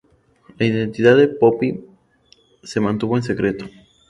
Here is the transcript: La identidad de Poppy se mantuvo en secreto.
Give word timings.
La 0.57 0.65
identidad 0.65 1.15
de 1.15 1.27
Poppy 1.27 1.79
se 2.63 2.79
mantuvo 2.79 3.17
en 3.17 3.21
secreto. 3.21 3.65